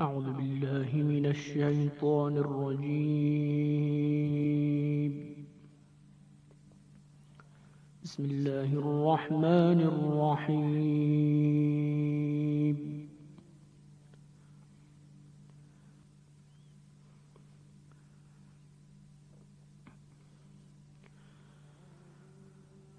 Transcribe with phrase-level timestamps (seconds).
[0.00, 3.12] أعوذ بالله من الشيطان الرجيم.
[8.02, 11.20] بسم الله الرحمن الرحيم.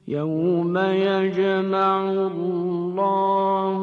[0.08, 3.82] يوم يجمع الله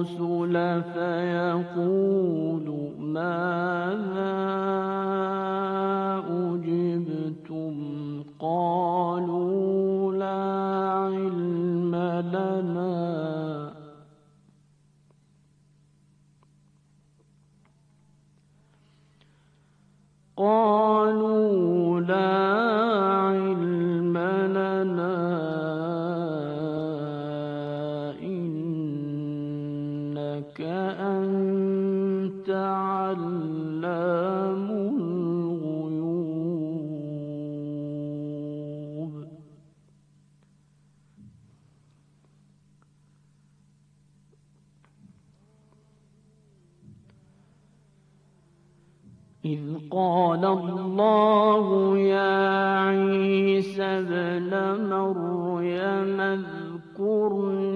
[0.00, 2.66] الرسل فيقول
[2.98, 4.09] ماذا
[50.40, 54.50] قال الله يا عيسى ابن
[54.90, 57.32] مريم اذكر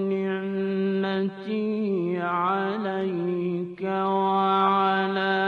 [0.09, 5.45] نعمتي عليك وعلى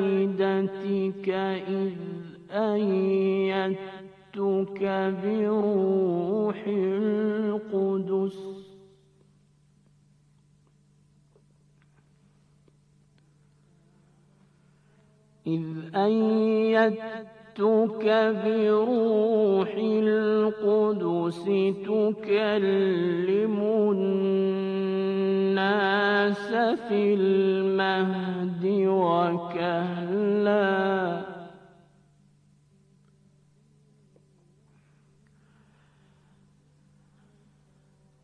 [0.00, 1.28] والدتك
[1.68, 1.92] إذ
[2.50, 3.80] أيدتك
[5.22, 7.19] بروح القدس
[15.50, 15.62] إذ
[15.96, 18.04] أيدتك
[18.44, 21.44] بروح القدس
[21.86, 23.56] تكلم
[25.50, 26.48] الناس
[26.88, 30.09] في المهد وكهلا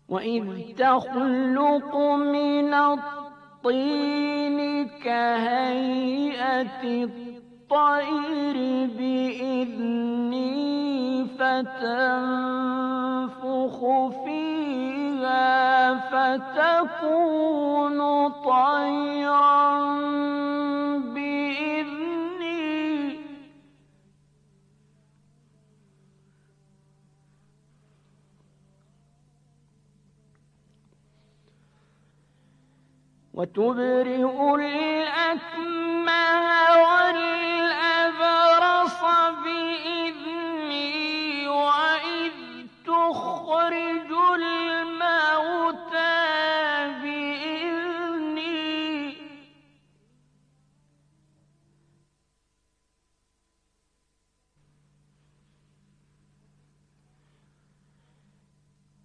[0.09, 4.50] وإذ تخلق من الطين
[5.03, 8.57] كهيئة الطير
[8.97, 10.51] بإذني
[11.39, 12.89] فتنفخ
[14.25, 17.99] فيها فتكون
[18.29, 19.71] طيرا
[33.41, 36.11] وتبرئ الأكمه
[36.83, 38.21] والأبرص
[39.43, 40.87] بإذني
[41.47, 42.35] وإذ
[42.85, 46.17] تخرج الموتى
[47.01, 48.37] بإذني.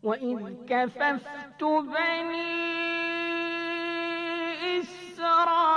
[0.03, 2.76] وإذ كففت بني
[4.67, 5.76] إسرائيل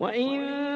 [0.00, 0.67] وإذ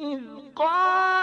[0.00, 0.20] إذ
[0.56, 1.15] قال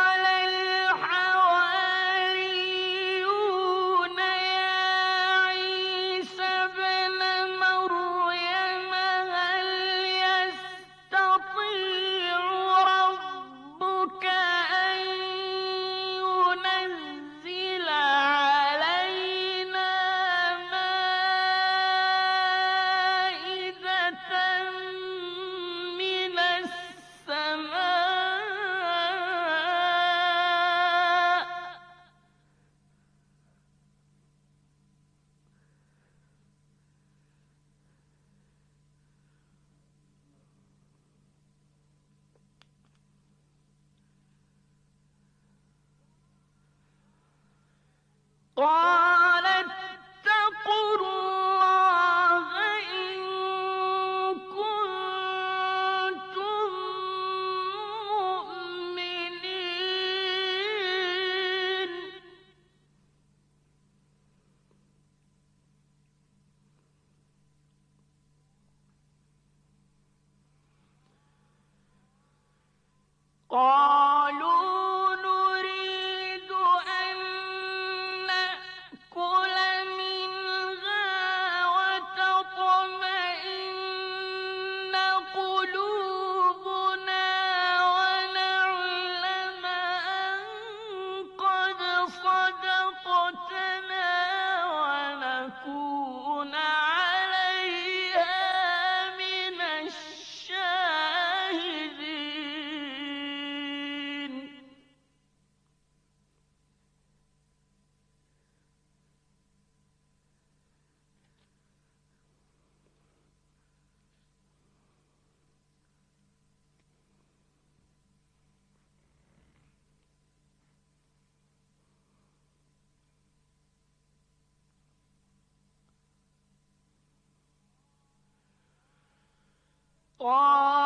[130.22, 130.81] تكون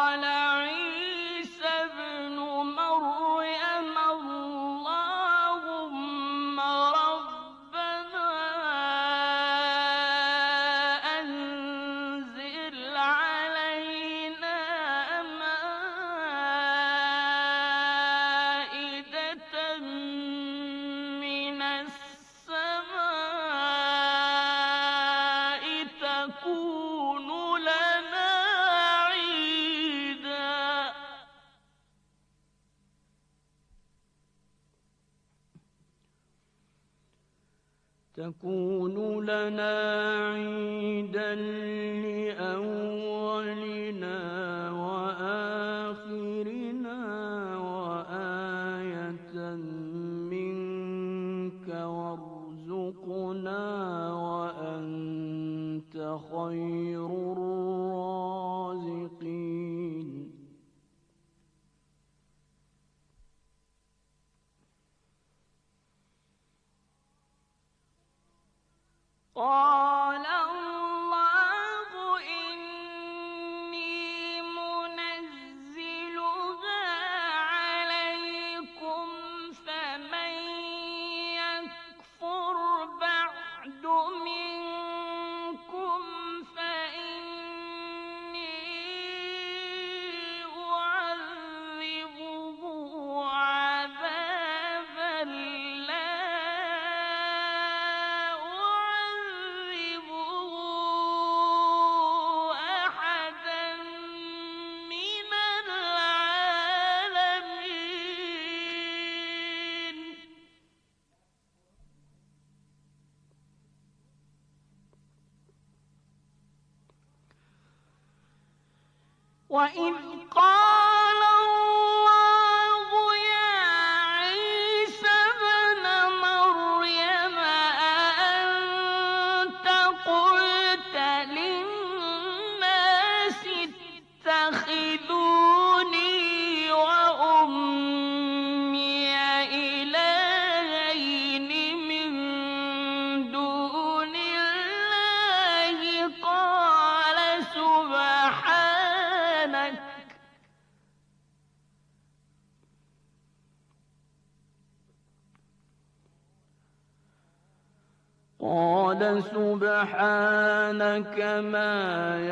[159.68, 161.18] سبحانك
[161.52, 161.76] ما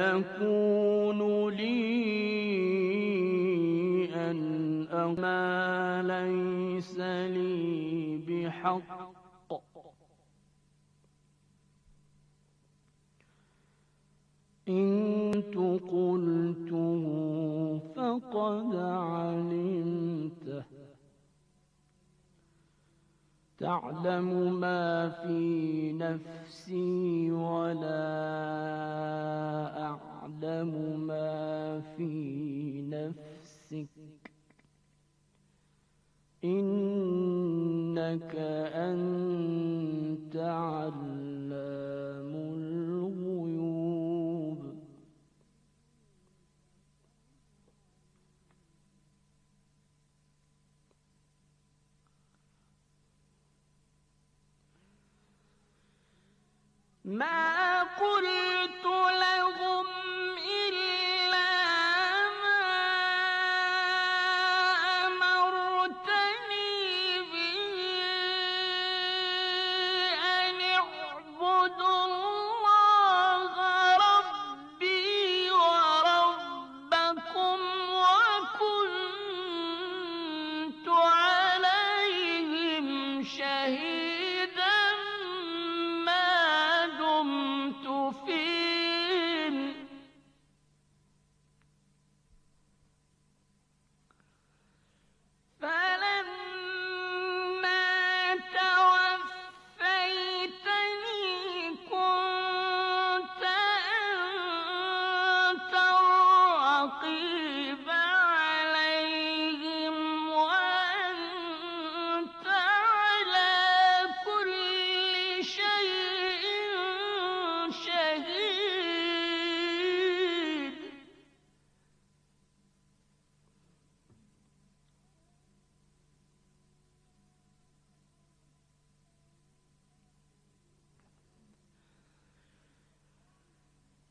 [0.04, 1.75] يكون لي
[4.15, 4.88] أن
[5.20, 6.96] ما ليس
[7.36, 9.51] لي بحق.
[14.70, 15.44] إن
[15.92, 17.04] قلته
[17.96, 20.63] فقد علمته.
[23.58, 27.96] تعلم ما في نفسي ولا
[29.82, 33.90] أعلم ما في نفسك.
[36.44, 38.36] إنك
[38.76, 41.05] أنت علام
[57.06, 58.45] ما قلت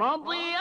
[0.00, 0.56] رضي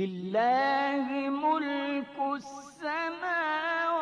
[0.00, 4.00] لله ملك السماوات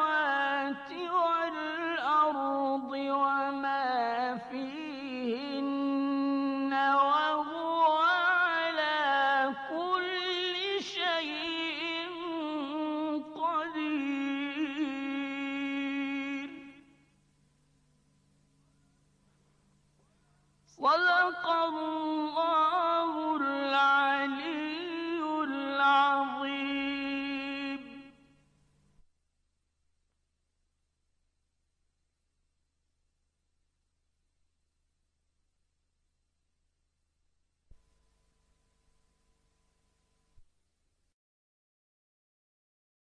[1.23, 3.48] والأرض وما